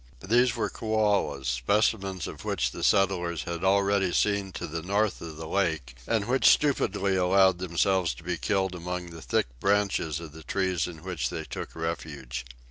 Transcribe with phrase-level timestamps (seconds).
[0.27, 5.37] These were koalas, specimens of which the settlers had already seen to the north of
[5.37, 10.31] the lake, and which stupidly allowed themselves to be killed among the thick branches of
[10.31, 12.47] the trees in which they took refuge.